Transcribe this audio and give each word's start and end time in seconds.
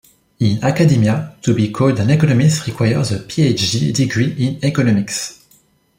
In 0.39 0.57
academia, 0.63 1.35
to 1.43 1.53
be 1.53 1.69
called 1.69 1.99
an 1.99 2.09
economist 2.09 2.65
requires 2.65 3.11
a 3.11 3.19
Ph.D. 3.19 3.91
degree 3.91 4.31
in 4.39 4.59
Economics. 4.65 5.43